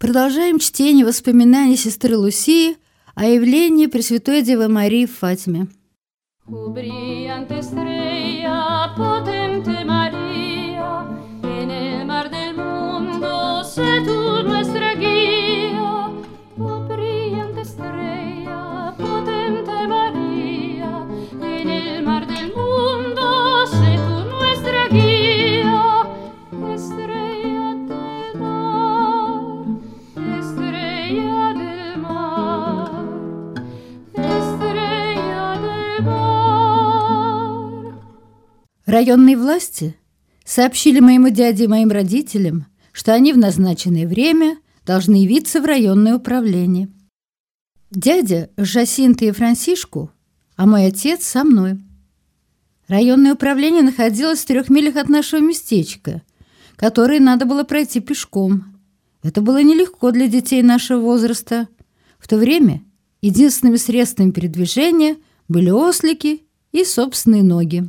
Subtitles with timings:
[0.00, 2.78] Продолжаем чтение воспоминаний сестры Лусии
[3.14, 5.66] о явлении Пресвятой Девы Марии в Фатиме.
[38.90, 39.94] Районные власти
[40.44, 46.16] сообщили моему дяде и моим родителям, что они в назначенное время должны явиться в районное
[46.16, 46.88] управление.
[47.92, 50.10] Дядя с Жасинтой и Франсишку,
[50.56, 51.78] а мой отец со мной.
[52.88, 56.22] Районное управление находилось в трех милях от нашего местечка,
[56.74, 58.76] которое надо было пройти пешком.
[59.22, 61.68] Это было нелегко для детей нашего возраста.
[62.18, 62.82] В то время
[63.22, 67.88] единственными средствами передвижения были ослики и собственные ноги.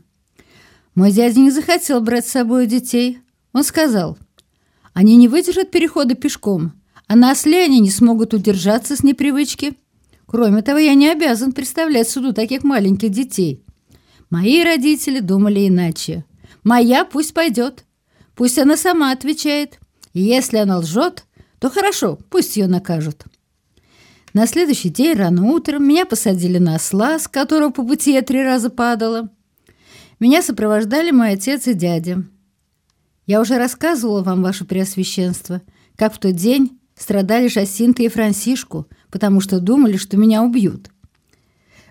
[0.96, 3.20] Мой дядя не захотел брать с собой детей.
[3.54, 4.18] Он сказал,
[4.94, 6.74] они не выдержат перехода пешком,
[7.08, 9.78] а на осле они не смогут удержаться с непривычки.
[10.26, 13.64] Кроме того, я не обязан представлять суду таких маленьких детей.
[14.30, 16.26] Мои родители думали иначе.
[16.64, 17.86] Моя пусть пойдет.
[18.36, 19.80] Пусть она сама отвечает.
[20.14, 21.26] И если она лжет,
[21.60, 23.26] то хорошо, пусть ее накажут.
[24.34, 28.42] На следующий день рано утром меня посадили на осла, с которого по пути я три
[28.42, 29.30] раза падала.
[30.22, 32.24] Меня сопровождали мой отец и дядя.
[33.26, 35.64] Я уже рассказывала вам, ваше преосвященство,
[35.96, 40.92] как в тот день страдали Жасинта и Франсишку, потому что думали, что меня убьют.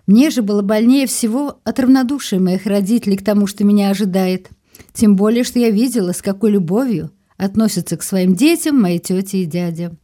[0.07, 4.51] Мне же было больнее всего от равнодушия моих родителей к тому, что меня ожидает.
[4.93, 9.45] Тем более, что я видела, с какой любовью относятся к своим детям мои тети и
[9.45, 9.97] дядя.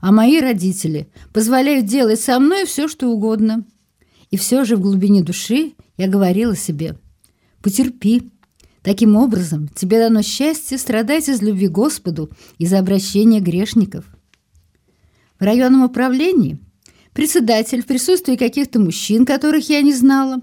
[0.00, 3.66] А мои родители позволяют делать со мной все, что угодно.
[4.30, 6.96] И все же в глубине души я говорила себе–
[7.62, 8.30] Потерпи.
[8.82, 14.06] Таким образом, тебе дано счастье страдать из любви Господу и за обращение грешников.
[15.38, 16.58] В районном управлении
[17.12, 20.40] председатель в присутствии каких-то мужчин, которых я не знала,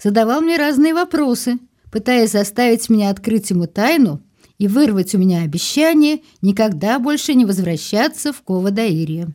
[0.00, 1.58] задавал мне разные вопросы,
[1.90, 4.22] пытаясь заставить меня открыть ему тайну
[4.58, 9.34] и вырвать у меня обещание никогда больше не возвращаться в Кова-Даирия.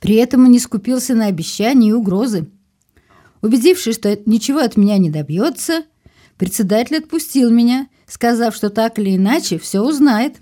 [0.00, 2.50] При этом он не скупился на обещания и угрозы.
[3.40, 5.84] Убедившись, что ничего от меня не добьется,
[6.36, 10.36] Председатель отпустил меня, сказав, что так или иначе все узнает,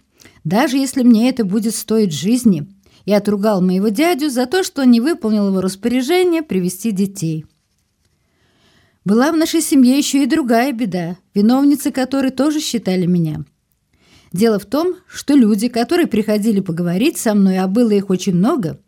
[0.45, 2.67] даже если мне это будет стоить жизни,
[3.05, 7.47] и отругал моего дядю за то, что не выполнил его распоряжение привести детей.
[9.05, 13.45] Была в нашей семье еще и другая беда, виновницы которой тоже считали меня.
[14.33, 18.79] Дело в том, что люди, которые приходили поговорить со мной, а было их очень много,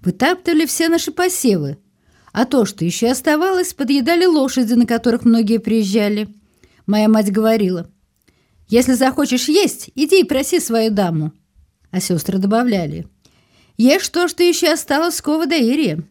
[0.00, 1.78] вытаптывали все наши посевы,
[2.32, 6.28] а то, что еще оставалось, подъедали лошади, на которых многие приезжали–
[6.88, 7.86] Моя мать говорила,
[8.66, 11.32] «Если захочешь есть, иди и проси свою даму».
[11.90, 13.06] А сестры добавляли,
[13.76, 16.02] «Ешь то, что еще осталось с Кова-Даирия».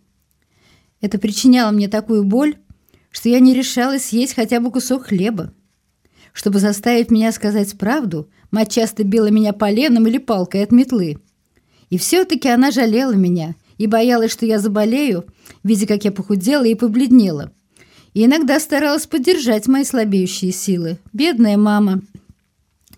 [1.01, 2.57] Это причиняло мне такую боль,
[3.09, 5.51] что я не решалась съесть хотя бы кусок хлеба.
[6.31, 11.19] Чтобы заставить меня сказать правду, мать часто била меня поленом или палкой от метлы.
[11.89, 15.25] И все-таки она жалела меня и боялась, что я заболею,
[15.63, 17.51] видя, как я похудела и побледнела
[18.13, 20.99] и иногда старалась поддержать мои слабеющие силы.
[21.13, 22.01] Бедная мама.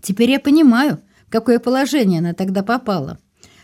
[0.01, 3.19] Теперь я понимаю, в какое положение она тогда попала.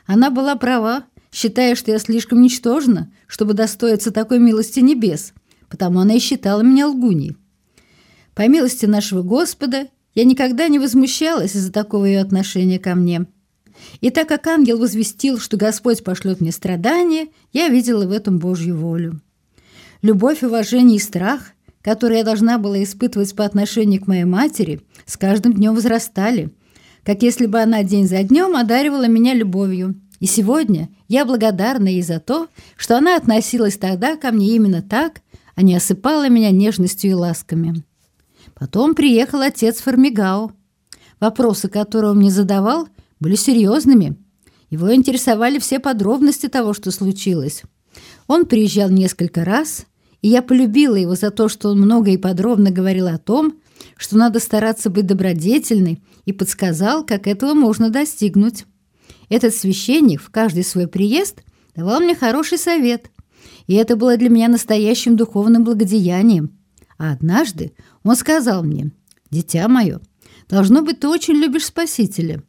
[0.06, 5.33] Она была права, считая, что я слишком ничтожна, чтобы достоиться такой милости небес,
[5.69, 7.38] потому она и считала меня лгуней.
[8.33, 13.25] По милости нашего Господа я никогда не возмущалась из-за такого ее отношения ко мне.
[14.01, 18.77] И так как ангел возвестил, что Господь пошлет мне страдания, я видела в этом Божью
[18.77, 19.22] волю.
[20.05, 25.17] Любовь, уважение и страх, которые я должна была испытывать по отношению к моей матери, с
[25.17, 26.53] каждым днем возрастали,
[27.03, 29.99] как если бы она день за днем одаривала меня любовью.
[30.19, 35.21] И сегодня я благодарна ей за то, что она относилась тогда ко мне именно так,
[35.56, 37.83] а не осыпала меня нежностью и ласками.
[38.53, 40.51] Потом приехал отец Формигао.
[41.19, 42.88] Вопросы, которые он мне задавал,
[43.19, 44.18] были серьезными.
[44.69, 47.63] Его интересовали все подробности того, что случилось.
[48.27, 49.88] Он приезжал несколько раз,
[50.25, 53.60] и я полюбила его за то, что он много и подробно говорил о том,
[53.95, 58.66] что надо стараться быть добродетельной, и подсказал, как этого можно достигнуть.
[59.30, 61.44] Этот священник в каждый свой приезд
[61.75, 63.12] давал мне хороший совет,
[63.68, 66.57] и это было для меня настоящим духовным благодеянием.
[66.98, 68.89] А однажды он сказал мне,
[69.30, 70.00] «Дитя мое,
[70.50, 72.42] должно быть, ты очень любишь Спасителя,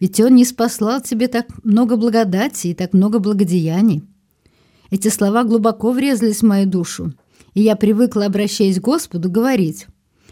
[0.00, 4.02] Ведь Он не спаслал тебе так много благодати и так много благодеяний.
[4.90, 7.14] Эти слова глубоко врезались в мою душу,
[7.54, 9.86] и я привыкла, обращаясь к Господу, говорить,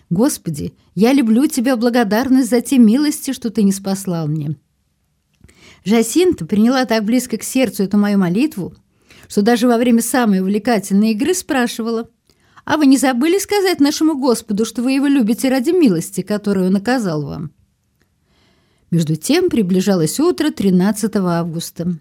[0.09, 4.57] «Господи, я люблю Тебя благодарность за те милости, что Ты не спаслал мне».
[5.85, 8.75] Жасинта приняла так близко к сердцу эту мою молитву,
[9.29, 12.11] что даже во время самой увлекательной игры спрашивала,
[12.65, 16.77] «А вы не забыли сказать нашему Господу, что вы его любите ради милости, которую он
[16.77, 17.53] оказал вам?»
[18.91, 21.95] Между тем приближалось утро 13 августа.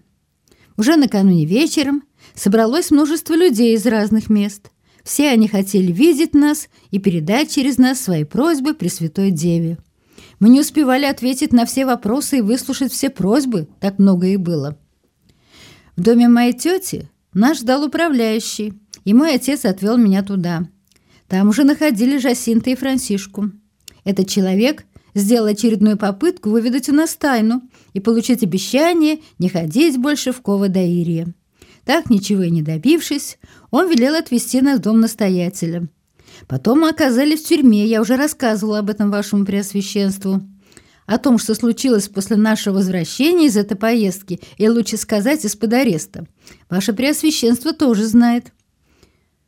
[0.76, 2.02] Уже накануне вечером
[2.34, 4.70] собралось множество людей из разных мест.
[5.04, 9.78] Все они хотели видеть нас и передать через нас свои просьбы Пресвятой Деве.
[10.38, 14.78] Мы не успевали ответить на все вопросы и выслушать все просьбы, так много и было.
[15.96, 18.74] В доме моей тети нас ждал управляющий,
[19.04, 20.68] и мой отец отвел меня туда.
[21.28, 23.50] Там уже находили Жасинта и Франсишку.
[24.04, 27.62] Этот человек сделал очередную попытку выведать у нас тайну
[27.92, 31.34] и получить обещание не ходить больше в Кова-Даирье.
[31.84, 33.38] Так, ничего и не добившись,
[33.70, 35.88] он велел отвезти нас в дом настоятеля.
[36.46, 40.42] Потом мы оказались в тюрьме, я уже рассказывала об этом вашему преосвященству.
[41.06, 46.26] О том, что случилось после нашего возвращения из этой поездки, и лучше сказать, из-под ареста.
[46.68, 48.52] Ваше преосвященство тоже знает.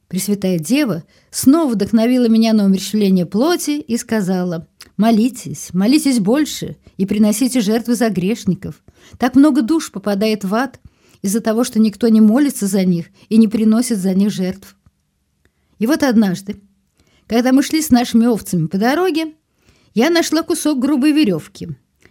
[0.09, 7.61] Пресвятая Дева снова вдохновила меня на умерщвление плоти и сказала, «Молитесь, молитесь больше и приносите
[7.61, 8.83] жертвы за грешников.
[9.19, 10.81] Так много душ попадает в ад
[11.23, 14.77] из-за того, что никто не молится за них и не приносит за них жертв».
[15.79, 16.61] И вот однажды,
[17.27, 19.35] когда мы шли с нашими овцами по дороге,
[19.95, 21.71] я нашла кусок грубой веревки.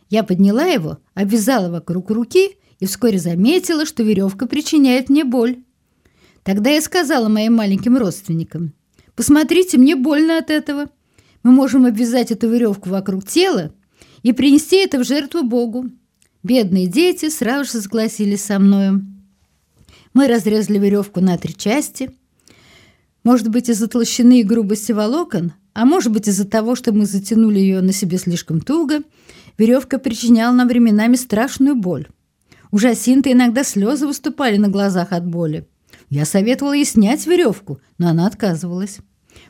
[0.09, 5.63] Я подняла его, обвязала вокруг руки и вскоре заметила, что веревка причиняет мне боль.
[6.43, 8.73] Тогда я сказала моим маленьким родственникам,
[9.15, 10.89] «Посмотрите, мне больно от этого.
[11.43, 13.73] Мы можем обвязать эту веревку вокруг тела
[14.23, 15.91] и принести это в жертву Богу».
[16.43, 19.05] Бедные дети сразу же согласились со мною.
[20.13, 22.11] Мы разрезали веревку на три части.
[23.23, 27.59] Может быть, из-за толщины и грубости волокон, а может быть, из-за того, что мы затянули
[27.59, 29.03] ее на себе слишком туго,
[29.57, 32.07] веревка причиняла нам временами страшную боль.
[32.71, 35.67] У Жасинты иногда слезы выступали на глазах от боли.
[36.09, 38.97] Я советовала ей снять веревку, но она отказывалась.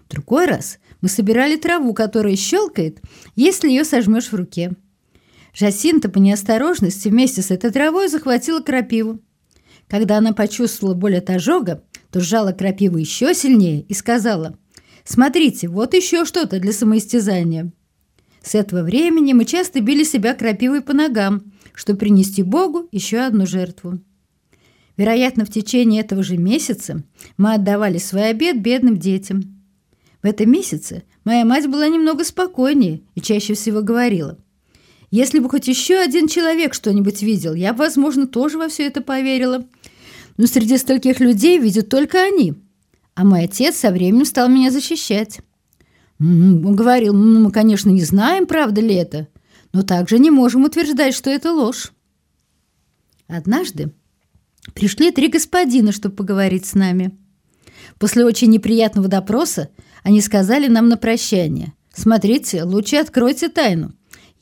[0.05, 3.01] В другой раз мы собирали траву, которая щелкает,
[3.35, 4.73] если ее сожмешь в руке.
[5.53, 9.19] Жасинта по неосторожности вместе с этой травой захватила крапиву.
[9.87, 14.57] Когда она почувствовала боль от ожога, то сжала крапиву еще сильнее и сказала,
[15.03, 17.71] «Смотрите, вот еще что-то для самоистязания».
[18.41, 23.45] С этого времени мы часто били себя крапивой по ногам, чтобы принести Богу еще одну
[23.45, 23.99] жертву.
[24.97, 27.03] Вероятно, в течение этого же месяца
[27.37, 29.63] мы отдавали свой обед бедным детям.
[30.21, 34.37] В этом месяце моя мать была немного спокойнее и чаще всего говорила,
[35.11, 39.01] «Если бы хоть еще один человек что-нибудь видел, я бы, возможно, тоже во все это
[39.01, 39.65] поверила.
[40.37, 42.55] Но среди стольких людей видят только они».
[43.13, 45.41] А мой отец со временем стал меня защищать.
[46.19, 49.27] Он говорил, ну, мы, конечно, не знаем, правда ли это,
[49.73, 51.91] но также не можем утверждать, что это ложь.
[53.27, 53.91] Однажды
[54.73, 57.17] Пришли три господина, чтобы поговорить с нами.
[57.97, 59.69] После очень неприятного допроса
[60.03, 61.73] они сказали нам на прощание.
[61.93, 63.93] «Смотрите, лучше откройте тайну.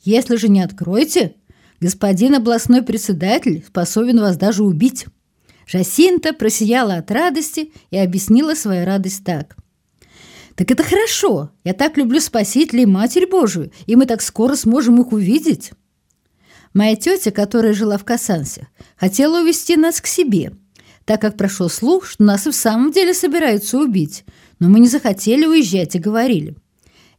[0.02, 1.36] Если же не откроете,
[1.80, 5.06] господин областной председатель способен вас даже убить».
[5.66, 9.56] Жасинта просияла от радости и объяснила свою радость так.
[10.56, 11.50] «Так это хорошо.
[11.62, 15.72] Я так люблю Спасителя и Матерь Божию, и мы так скоро сможем их увидеть».
[16.74, 20.52] Моя тетя, которая жила в Касансе, хотела увести нас к себе,
[21.04, 24.24] так как прошел слух, что нас и в самом деле собираются убить.
[24.60, 26.56] Но мы не захотели уезжать и говорили,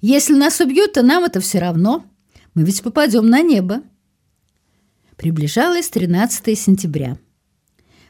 [0.01, 2.05] если нас убьют, то нам это все равно.
[2.53, 3.81] Мы ведь попадем на небо.
[5.15, 7.17] Приближалось 13 сентября.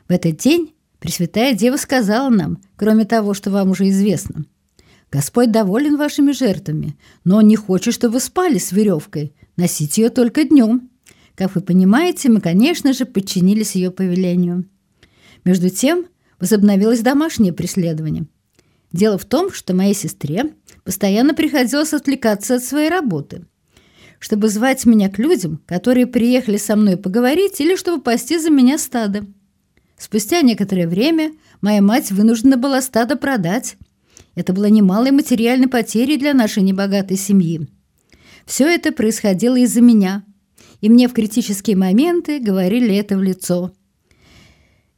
[0.08, 4.46] В этот день Пресвятая Дева сказала нам, кроме того, что вам уже известно,
[5.12, 9.34] «Господь доволен вашими жертвами, но Он не хочет, чтобы вы спали с веревкой.
[9.58, 10.90] Носите ее только днем».
[11.36, 14.66] Как вы понимаете, мы, конечно же, подчинились ее повелению.
[15.44, 16.06] Между тем
[16.40, 18.28] возобновилось домашнее преследование.
[18.92, 23.46] Дело в том, что моей сестре постоянно приходилось отвлекаться от своей работы,
[24.22, 28.78] чтобы звать меня к людям, которые приехали со мной поговорить или чтобы пасти за меня
[28.78, 29.26] стадо.
[29.98, 33.76] Спустя некоторое время моя мать вынуждена была стадо продать.
[34.36, 37.68] Это было немалой материальной потерей для нашей небогатой семьи.
[38.46, 40.24] Все это происходило из-за меня–
[40.82, 43.72] и мне в критические моменты говорили это в лицо.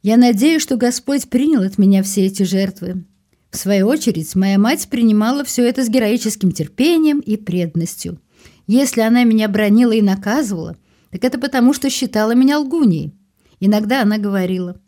[0.02, 3.04] Я надеюсь, что Господь принял от меня все эти жертвы.
[3.50, 8.18] В свою очередь, моя мать принимала все это с героическим терпением и преданностью.
[8.66, 10.76] Если она меня бронила и наказывала,
[11.10, 13.14] Так это потому, что считала меня лгуней.
[13.60, 14.80] Иногда она говорила,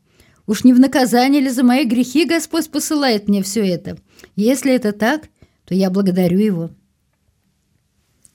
[0.47, 3.97] «Уж не в наказание ли за мои грехи Господь посылает мне все это?
[4.35, 5.29] Если это так,
[5.65, 6.71] то я благодарю Его».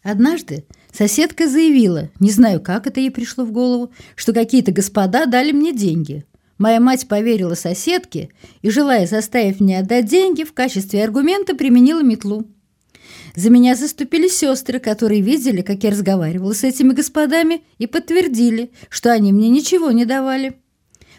[0.04, 5.52] Однажды соседка заявила, не знаю, как это ей пришло в голову, что какие-то господа дали
[5.52, 6.26] мне деньги.
[6.58, 8.30] Моя мать поверила соседке
[8.62, 12.48] и, желая заставить меня отдать деньги, в качестве аргумента применила метлу.
[13.36, 19.12] За меня заступили сестры, которые видели, как я разговаривала с этими господами, и подтвердили, что
[19.12, 20.60] они мне ничего не давали.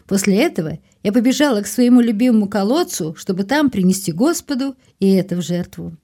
[0.06, 5.42] После этого я побежала к своему любимому колодцу, чтобы там принести Господу и это в
[5.42, 5.96] жертву.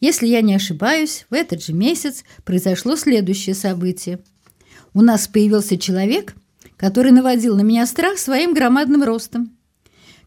[0.00, 4.20] Если я не ошибаюсь, в этот же месяц произошло следующее событие.
[4.92, 6.34] У нас появился человек,
[6.76, 9.56] который наводил на меня страх своим громадным ростом.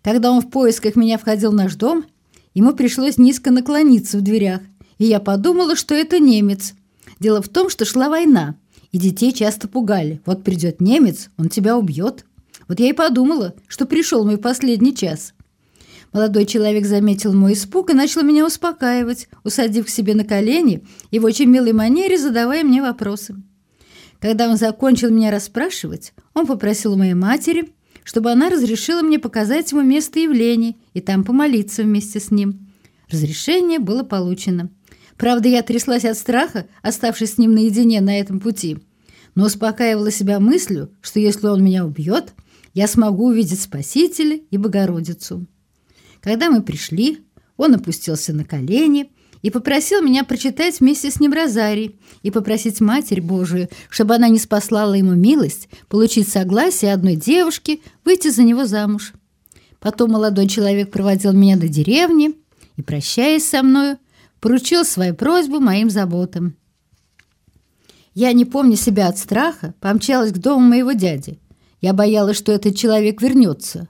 [0.01, 2.06] Когда он в поисках меня входил в наш дом,
[2.53, 4.62] ему пришлось низко наклониться в дверях–
[4.98, 6.74] и я подумала, что это немец.
[7.20, 8.56] Дело в том, что шла война,
[8.92, 10.22] и детей часто пугали.
[10.25, 12.25] Вот придет немец, он тебя убьет.
[12.68, 15.34] Вот я и подумала, что пришел мой последний час.
[16.13, 21.20] Молодой человек заметил мой испуг и начал меня успокаивать, усадив к себе на колени и
[21.20, 23.36] в очень милой манере задавая мне вопросы.
[24.20, 27.74] Когда он закончил меня расспрашивать, он попросил у моей матери,
[28.04, 32.68] чтобы она разрешила мне показать ему место явления и там помолиться вместе с ним.
[33.12, 34.70] Разрешение было получено.
[35.18, 38.78] Правда, я тряслась от страха, оставшись с ним наедине на этом пути,
[39.36, 42.34] но успокаивала себя мыслью, что если он меня убьет,
[42.74, 45.48] я смогу увидеть Спасителя и Богородицу.
[46.22, 47.20] Когда мы пришли,
[47.58, 53.22] он опустился на колени и попросил меня прочитать вместе с ним розарий и попросить Матерь
[53.22, 59.14] Божию, чтобы она не спаслала ему милость получить согласие одной девушки выйти за него замуж.
[59.80, 62.34] Потом молодой человек проводил меня до деревни
[62.76, 63.98] и, прощаясь со мною,
[64.39, 66.56] поручил свою просьбу моим заботам.
[68.13, 71.39] Я, не помня себя от страха, помчалась к дому моего дяди.
[71.82, 73.88] Я боялась, что этот человек вернется.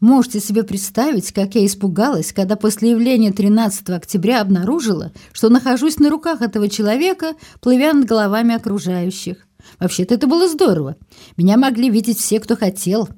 [0.00, 6.08] Можете себе представить, как я испугалась, когда после явления 13 октября обнаружила, что нахожусь на
[6.08, 9.48] руках этого человека, плывя над головами окружающих.
[9.80, 10.96] Вообще-то это было здорово.
[11.36, 13.08] Меня могли видеть все, кто хотел.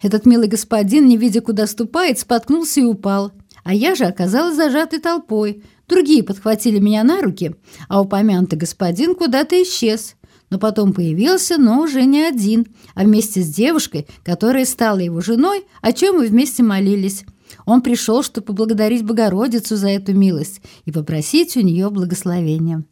[0.00, 3.30] Этот милый господин, не видя, куда ступает, споткнулся и упал.
[3.64, 7.54] А я же оказалась зажатой толпой, Другие подхватили меня на руки,
[7.86, 10.16] а упомянутый господин куда-то исчез.
[10.48, 15.66] Но потом появился, но уже не один, а вместе с девушкой, которая стала его женой,
[15.82, 17.24] о чем мы вместе молились.
[17.66, 22.84] Он пришел, чтобы поблагодарить Богородицу за эту милость и попросить у нее благословения.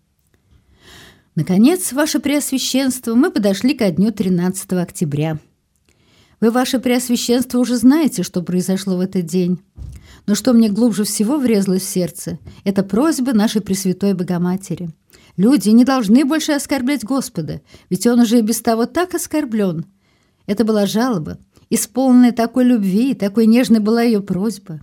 [1.34, 5.38] Наконец, Ваше Преосвященство, мы подошли ко дню 13 октября.
[6.40, 9.58] Вы, Ваше Преосвященство, уже знаете, что произошло в этот день.
[10.26, 14.90] Но что мне глубже всего врезалось в сердце, это просьба нашей Пресвятой Богоматери.
[15.36, 19.86] Люди не должны больше оскорблять Господа, ведь Он уже и без того так оскорблен.
[20.46, 21.38] Это была жалоба,
[21.70, 24.80] исполненная такой любви, такой нежной была ее просьба.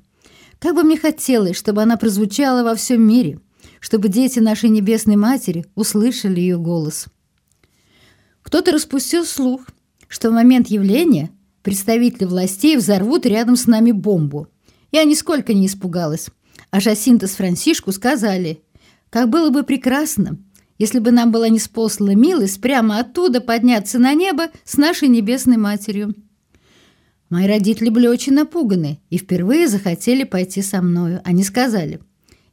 [0.60, 3.40] Как бы мне хотелось, чтобы она прозвучала во всем мире,
[3.80, 7.06] чтобы дети нашей Небесной Матери услышали ее голос.
[8.42, 9.62] Кто-то распустил слух,
[10.08, 11.30] что в момент явления
[11.62, 14.48] представители властей взорвут рядом с нами бомбу–
[14.98, 16.28] я нисколько не испугалась.
[16.72, 18.62] А Жасинта с Франсишку сказали,
[19.10, 20.38] как было бы прекрасно,
[20.78, 26.16] если бы нам была неспослана милость прямо оттуда подняться на небо с нашей небесной матерью.
[27.30, 31.22] Мои родители были очень напуганы и впервые захотели пойти со мною.
[31.24, 32.00] Они сказали,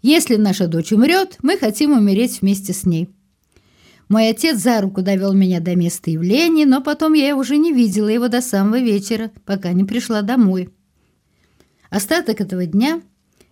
[0.02, 3.08] если наша дочь умрет, мы хотим умереть вместе с ней.
[4.08, 8.08] Мой отец за руку довел меня до места явления, но потом я уже не видела
[8.08, 10.70] его до самого вечера, пока не пришла домой.
[11.94, 13.02] Остаток этого дня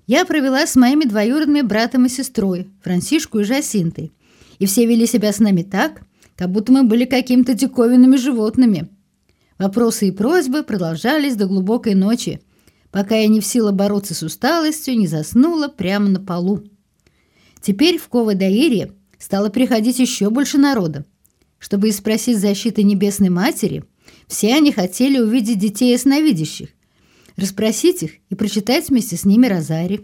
[0.08, 4.12] я провела с моими двоюродными братом и сестрой, Франсишку и Жасинтой.
[4.58, 6.02] И все вели себя с нами так,
[6.34, 8.88] как будто мы были какими-то диковинными животными.
[9.58, 12.40] Вопросы и просьбы продолжались до глубокой ночи,
[12.90, 16.64] пока я не в силах бороться с усталостью, не заснула прямо на полу.
[17.60, 21.04] Теперь в Кова-Даире стало приходить еще больше народа.
[21.60, 23.84] Чтобы спросить защиты Небесной Матери,
[24.26, 26.70] все они хотели увидеть детей ясновидящих,
[27.36, 30.00] расспросить их и прочитать вместе с ними розари.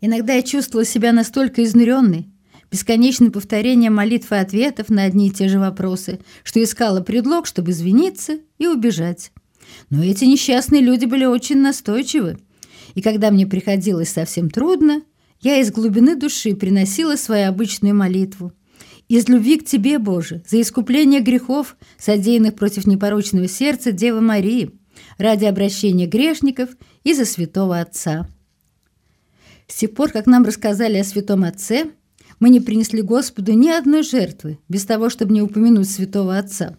[0.00, 2.28] Иногда я чувствовала себя настолько изнуренной,
[2.70, 7.70] бесконечным повторением молитв и ответов на одни и те же вопросы, что искала предлог, чтобы
[7.70, 9.32] извиниться и убежать.
[9.90, 12.38] Но эти несчастные люди были очень настойчивы,
[12.94, 15.02] и когда мне приходилось совсем трудно,
[15.40, 18.52] я из глубины души приносила свою обычную молитву.
[19.08, 24.70] Из любви к Тебе, Боже, за искупление грехов, содеянных против непорочного сердца Девы Марии–
[25.18, 26.70] ради обращения грешников
[27.02, 28.28] и за святого Отца.
[29.66, 31.86] С тех пор, как нам рассказали о святом Отце,
[32.40, 36.76] мы не принесли Господу ни одной жертвы, без того, чтобы не упомянуть святого Отца.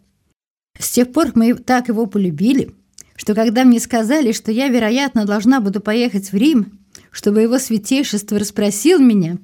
[0.78, 2.76] С тех пор мы так его полюбили,
[3.16, 6.80] что когда мне сказали, что я, вероятно, должна буду поехать в Рим,
[7.12, 9.38] чтобы его святейшество расспросил меня,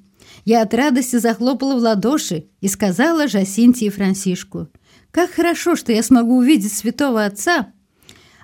[0.44, 4.68] я от радости захлопала в ладоши и сказала Жасинте и Франсишку,
[5.12, 7.74] «Как хорошо, что я смогу увидеть святого отца!»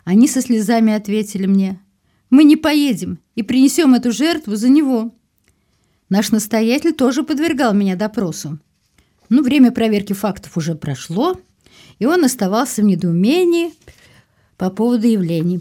[0.07, 1.81] Они со слезами ответили мне,
[2.29, 5.13] «Мы не поедем и принесем эту жертву за него».
[6.07, 8.57] Наш настоятель тоже подвергал меня допросу.
[9.27, 11.37] Ну, время проверки фактов уже прошло,
[11.99, 13.73] и он оставался в недоумении
[14.55, 15.59] по поводу явлений.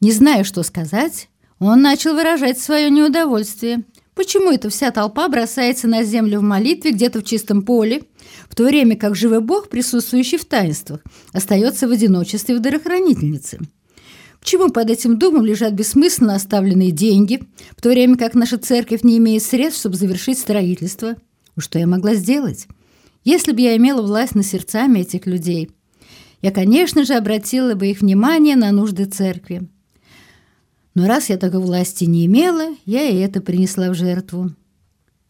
[0.00, 1.28] Не зная, что сказать,
[1.60, 3.84] он начал выражать свое неудовольствие.
[4.16, 8.02] Почему эта вся толпа бросается на землю в молитве где-то в чистом поле,
[8.50, 11.00] в то время как живой Бог, присутствующий в таинствах,
[11.32, 13.60] остается в одиночестве в дарохранительнице?
[14.44, 17.40] Почему под этим домом лежат бессмысленно оставленные деньги,
[17.74, 21.16] в то время как наша церковь не имеет средств, чтобы завершить строительство?
[21.56, 22.66] Что я могла сделать?
[23.24, 25.70] Если бы я имела власть над сердцами этих людей,
[26.42, 29.66] я, конечно же, обратила бы их внимание на нужды церкви.
[30.94, 34.50] Но раз я такой власти не имела, я и это принесла в жертву.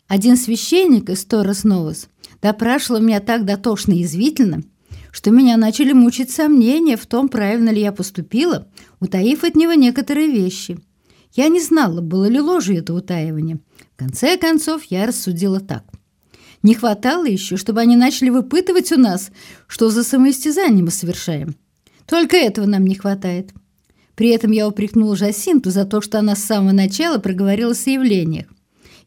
[0.09, 2.09] Один священник из Торос Новос
[2.43, 4.65] допрашивал меня так дотошно и язвительно,
[5.13, 8.67] что меня начали мучить сомнения в том, правильно ли я поступила,
[9.05, 10.79] утаив от него некоторые вещи.
[11.33, 13.59] Я не знала, было ли ложью это утаивание.
[13.95, 15.85] В конце концов, я рассудила так.
[16.63, 19.31] Не хватало еще, чтобы они начали выпытывать у нас,
[19.67, 21.57] что за самоистязание мы совершаем.
[22.07, 23.53] Только этого нам не хватает.
[24.15, 28.47] При этом я упрекнул Жасинту за то, что она с самого начала проговорила о явлениях.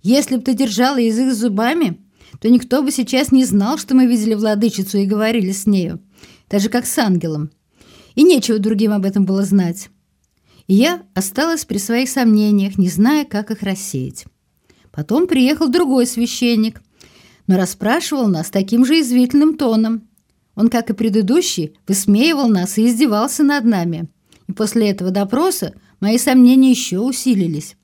[0.04, 2.00] Если бы ты держала язык зубами,
[2.40, 6.00] то никто бы сейчас не знал, что мы видели владычицу и говорили с нею,
[6.50, 7.50] даже как с ангелом.
[8.18, 9.90] И нечего другим об этом было знать.
[10.68, 14.26] И я осталась при своих сомнениях, не зная, как их рассеять.
[14.92, 16.82] Потом приехал другой священник,
[17.48, 20.10] но расспрашивал нас таким же извительным тоном.
[20.56, 24.10] Он, как и предыдущий, высмеивал нас и издевался над нами–
[24.48, 27.76] и после этого допроса мои сомнения еще усилились.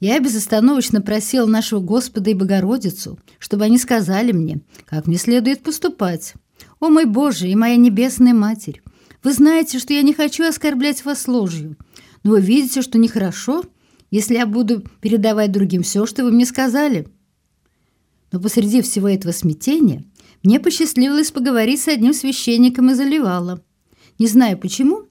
[0.00, 6.34] Я безостановочно просил нашего Господа и Богородицу, чтобы они сказали мне, как мне следует поступать.
[6.80, 8.82] О мой Боже и моя Небесная Матерь,
[9.22, 11.76] вы знаете, что я не хочу оскорблять вас ложью,
[12.24, 13.64] но вы видите, что нехорошо,
[14.10, 17.06] если я буду передавать другим все, что вы мне сказали.
[18.30, 20.04] Но посреди всего этого смятения
[20.42, 23.62] мне посчастливилось поговорить с одним священником из Оливала.
[24.18, 25.06] Не знаю почему,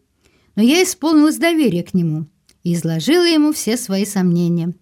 [0.55, 2.27] но я исполнилась доверия к нему
[2.63, 4.73] и изложила ему все свои сомнения.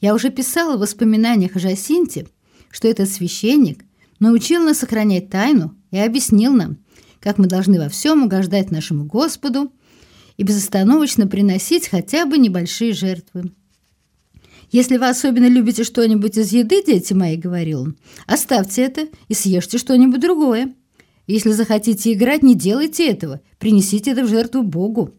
[0.00, 2.28] Я уже писала в воспоминаниях о Жасинте,
[2.70, 3.84] что этот священник
[4.20, 6.78] научил нас сохранять тайну и объяснил нам,
[7.24, 9.72] как мы должны во всем угождать нашему Господу
[10.36, 13.50] и безостановочно приносить хотя бы небольшие жертвы.
[14.70, 19.78] «Если вы особенно любите что-нибудь из еды, дети мои,— говорил он,— оставьте это и съешьте
[19.78, 20.74] что-нибудь другое.
[21.26, 23.40] Если захотите играть, не делайте этого.
[23.58, 25.14] Принесите это в жертву Богу.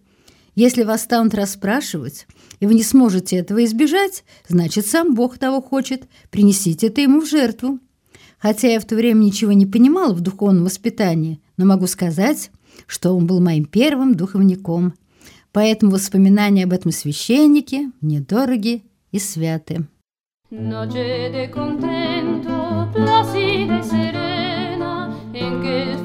[0.53, 2.27] Если вас станут расспрашивать,
[2.59, 6.03] и вы не сможете этого избежать, значит, сам Бог того хочет.
[6.29, 7.79] Принесите это ему в жертву.
[8.45, 12.51] Хотя я в то время ничего не понимала в духовном воспитании, но могу сказать,
[12.85, 14.93] что он был моим первым духовником.
[15.51, 19.87] Поэтому воспоминания об этом священнике мне дороги и святы.
[20.51, 25.95] Noche de contento, placida y serena, en que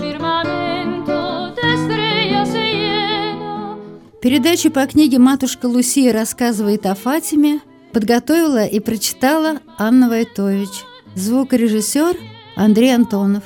[4.22, 7.61] Передачу по книге «Матушка Лусия рассказывает о Фатиме»
[7.92, 10.70] подготовила и прочитала Анна Войтович.
[11.14, 13.42] Звукорежиссер Андрей Антонов.